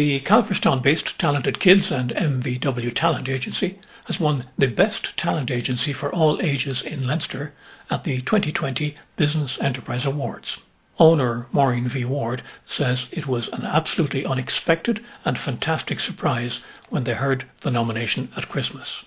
The 0.00 0.20
Calverstown 0.20 0.82
based 0.82 1.18
Talented 1.18 1.60
Kids 1.60 1.90
and 1.90 2.10
MVW 2.10 2.94
Talent 2.94 3.28
Agency 3.28 3.78
has 4.06 4.18
won 4.18 4.46
the 4.56 4.66
Best 4.66 5.14
Talent 5.18 5.50
Agency 5.50 5.92
for 5.92 6.10
All 6.10 6.40
Ages 6.40 6.80
in 6.80 7.06
Leinster 7.06 7.52
at 7.90 8.04
the 8.04 8.22
2020 8.22 8.96
Business 9.16 9.58
Enterprise 9.60 10.06
Awards. 10.06 10.56
Owner 10.98 11.48
Maureen 11.52 11.86
V. 11.86 12.06
Ward 12.06 12.42
says 12.64 13.08
it 13.12 13.26
was 13.26 13.48
an 13.48 13.66
absolutely 13.66 14.24
unexpected 14.24 15.04
and 15.26 15.38
fantastic 15.38 16.00
surprise 16.00 16.60
when 16.88 17.04
they 17.04 17.12
heard 17.12 17.44
the 17.60 17.70
nomination 17.70 18.32
at 18.38 18.48
Christmas. 18.48 19.04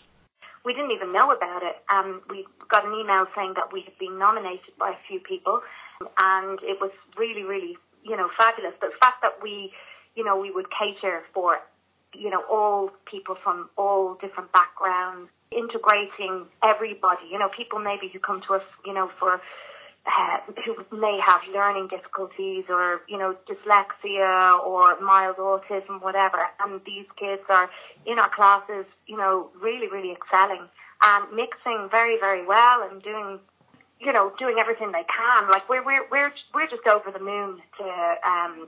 We 0.64 0.75
didn't 0.75 0.91
even 0.91 1.12
know 1.12 1.32
about 1.32 1.64
it. 1.64 1.78
Um, 1.89 2.21
we 2.30 2.46
got 2.70 2.86
an 2.86 2.94
email 2.94 3.25
saying 3.36 3.54
that 3.55 3.73
we 3.73 3.82
had 3.82 3.98
been 3.98 4.20
nominated 4.20 4.78
by 4.78 4.91
a 4.91 5.07
few 5.07 5.20
people, 5.21 5.62
and 6.20 6.60
it 6.62 6.78
was 6.80 6.91
really, 7.18 7.41
really, 7.41 7.78
you 8.04 8.16
know, 8.16 8.30
fabulous. 8.38 8.73
But 8.80 8.91
the 8.91 8.98
fact 9.02 9.23
that 9.23 9.41
we 9.41 9.73
you 10.16 10.23
know, 10.23 10.38
we 10.39 10.52
would 10.52 10.68
cater 10.70 11.23
for, 11.34 11.59
you 12.13 12.30
know, 12.30 12.43
all 12.50 12.91
people 13.05 13.35
from 13.44 13.70
all 13.77 14.16
different 14.21 14.52
backgrounds, 14.52 15.30
integrating 15.52 16.45
everybody, 16.63 17.23
you 17.31 17.40
know, 17.40 17.49
people 17.55 17.80
maybe 17.80 18.09
who 18.12 18.20
come 18.20 18.41
to 18.48 18.55
us, 18.55 18.63
you 18.85 18.94
know, 18.94 19.09
for, 19.20 19.41
uh, 20.05 20.38
who 20.66 20.98
may 20.98 21.20
have 21.26 21.41
learning 21.54 21.88
difficulties 21.88 22.66
or, 22.70 23.02
you 23.07 23.18
know, 23.18 23.35
dyslexia 23.48 24.59
or 24.66 24.99
mild 24.99 25.38
autism, 25.38 26.02
whatever. 26.02 26.48
And 26.59 26.82
these 26.85 27.05
kids 27.18 27.43
are 27.49 27.70
in 28.05 28.20
our 28.20 28.30
classes, 28.30 28.85
you 29.07 29.18
know, 29.18 29.49
really, 29.59 29.88
really 29.88 30.12
excelling 30.12 30.68
and 31.05 31.35
mixing 31.35 31.88
very, 31.90 32.18
very 32.20 32.45
well 32.45 32.88
and 32.90 33.02
doing 33.02 33.40
you 33.99 34.12
know, 34.12 34.34
doing 34.38 34.57
everything 34.59 34.91
they 34.91 35.05
can. 35.07 35.49
Like 35.49 35.70
we're 35.70 35.84
we're 35.84 36.05
we're 36.12 36.34
we're 36.54 36.68
just 36.68 36.85
over 36.88 37.09
the 37.12 37.23
moon 37.23 37.62
to 37.80 38.16
um 38.27 38.68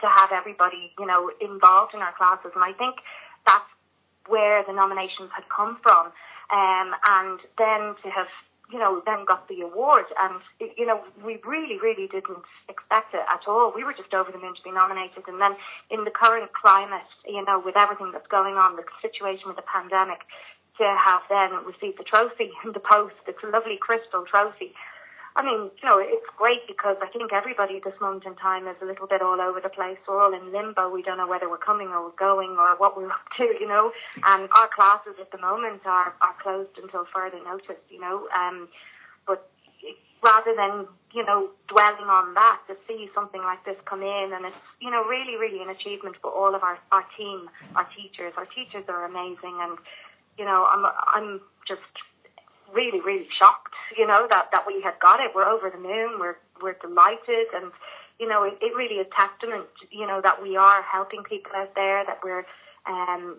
to 0.00 0.08
have 0.08 0.32
everybody, 0.32 0.92
you 0.98 1.06
know, 1.06 1.30
involved 1.40 1.94
in 1.94 2.00
our 2.00 2.12
classes. 2.16 2.52
And 2.54 2.64
I 2.64 2.72
think 2.72 2.96
that's 3.46 3.64
where 4.26 4.64
the 4.66 4.72
nominations 4.72 5.30
had 5.34 5.44
come 5.48 5.78
from. 5.82 6.12
Um, 6.50 6.94
and 7.06 7.40
then 7.58 7.94
to 8.02 8.08
have, 8.10 8.30
you 8.70 8.78
know, 8.78 9.02
then 9.06 9.24
got 9.24 9.48
the 9.48 9.60
award. 9.62 10.06
And, 10.20 10.40
you 10.76 10.86
know, 10.86 11.02
we 11.24 11.38
really, 11.46 11.78
really 11.78 12.06
didn't 12.06 12.46
expect 12.68 13.14
it 13.14 13.24
at 13.28 13.46
all. 13.46 13.72
We 13.74 13.84
were 13.84 13.94
just 13.94 14.14
over 14.14 14.30
the 14.30 14.38
moon 14.38 14.54
to 14.54 14.62
be 14.62 14.70
nominated. 14.70 15.24
And 15.26 15.40
then 15.40 15.56
in 15.90 16.04
the 16.04 16.10
current 16.10 16.52
climate, 16.52 17.10
you 17.26 17.44
know, 17.44 17.62
with 17.64 17.76
everything 17.76 18.10
that's 18.12 18.28
going 18.28 18.54
on, 18.54 18.76
the 18.76 18.84
situation 19.02 19.46
with 19.46 19.56
the 19.56 19.66
pandemic, 19.66 20.20
to 20.78 20.84
have 20.84 21.22
then 21.30 21.64
received 21.64 21.98
the 21.98 22.04
trophy 22.04 22.52
in 22.64 22.72
the 22.72 22.80
post, 22.80 23.14
a 23.26 23.46
lovely 23.48 23.78
crystal 23.80 24.24
trophy 24.28 24.74
I 25.36 25.44
mean, 25.44 25.68
you 25.68 25.84
know, 25.84 26.00
it's 26.00 26.24
great 26.38 26.66
because 26.66 26.96
I 27.02 27.08
think 27.08 27.30
everybody 27.30 27.76
at 27.76 27.84
this 27.84 28.00
moment 28.00 28.24
in 28.24 28.34
time 28.36 28.66
is 28.66 28.76
a 28.80 28.86
little 28.86 29.06
bit 29.06 29.20
all 29.20 29.38
over 29.38 29.60
the 29.60 29.68
place. 29.68 29.98
We're 30.08 30.20
all 30.20 30.32
in 30.32 30.50
limbo. 30.50 30.88
We 30.88 31.02
don't 31.02 31.18
know 31.18 31.28
whether 31.28 31.48
we're 31.50 31.58
coming 31.58 31.88
or 31.88 32.04
we're 32.04 32.16
going 32.16 32.56
or 32.56 32.74
what 32.78 32.96
we're 32.96 33.10
up 33.12 33.28
to, 33.36 33.44
you 33.60 33.68
know. 33.68 33.92
And 34.24 34.48
our 34.56 34.68
classes 34.74 35.12
at 35.20 35.30
the 35.30 35.38
moment 35.38 35.82
are, 35.84 36.14
are 36.22 36.34
closed 36.42 36.80
until 36.82 37.04
further 37.12 37.36
notice, 37.44 37.76
you 37.90 38.00
know. 38.00 38.26
Um, 38.32 38.68
but 39.26 39.50
rather 40.24 40.56
than, 40.56 40.88
you 41.12 41.22
know, 41.22 41.50
dwelling 41.68 42.08
on 42.08 42.32
that, 42.32 42.60
to 42.68 42.76
see 42.88 43.10
something 43.14 43.42
like 43.42 43.62
this 43.66 43.76
come 43.84 44.02
in 44.02 44.32
and 44.32 44.46
it's, 44.46 44.56
you 44.80 44.90
know, 44.90 45.04
really, 45.04 45.36
really 45.36 45.60
an 45.60 45.68
achievement 45.68 46.16
for 46.22 46.30
all 46.30 46.54
of 46.54 46.62
our, 46.62 46.78
our 46.92 47.04
team, 47.14 47.50
our 47.74 47.86
teachers. 47.94 48.32
Our 48.38 48.46
teachers 48.46 48.84
are 48.88 49.04
amazing 49.04 49.60
and, 49.60 49.76
you 50.38 50.46
know, 50.46 50.64
I'm, 50.64 50.86
I'm 51.12 51.40
just 51.68 51.84
really, 52.72 53.00
really 53.00 53.28
shocked, 53.38 53.74
you 53.96 54.06
know, 54.06 54.26
that, 54.30 54.48
that 54.52 54.64
we 54.66 54.82
had 54.82 54.94
got 55.00 55.20
it. 55.20 55.32
We're 55.34 55.46
over 55.46 55.70
the 55.70 55.78
moon. 55.78 56.18
We're, 56.18 56.36
we're 56.62 56.76
delighted. 56.80 57.46
And, 57.54 57.72
you 58.18 58.28
know, 58.28 58.42
it, 58.44 58.58
it 58.60 58.74
really 58.74 58.96
is 58.96 59.06
testament, 59.16 59.66
you 59.90 60.06
know, 60.06 60.20
that 60.22 60.42
we 60.42 60.56
are 60.56 60.82
helping 60.82 61.22
people 61.22 61.52
out 61.54 61.74
there, 61.74 62.04
that 62.04 62.20
we're, 62.22 62.44
um, 62.86 63.38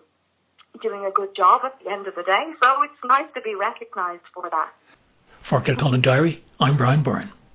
doing 0.82 1.04
a 1.04 1.10
good 1.10 1.34
job 1.34 1.62
at 1.64 1.74
the 1.82 1.90
end 1.90 2.06
of 2.06 2.14
the 2.14 2.22
day. 2.22 2.44
So 2.62 2.82
it's 2.82 2.92
nice 3.04 3.26
to 3.34 3.40
be 3.40 3.54
recognised 3.54 4.22
for 4.34 4.48
that. 4.50 4.70
For 5.48 5.60
Kilcullen 5.60 6.02
Diary, 6.02 6.44
I'm 6.60 6.76
Brian 6.76 7.02
Byrne. 7.02 7.32